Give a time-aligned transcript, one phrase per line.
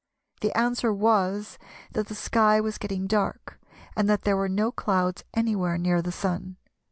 [0.39, 1.59] The answer was
[1.91, 3.59] that the sky was getting dark,
[3.95, 6.57] and that there were no clouds anywhere near the Sun.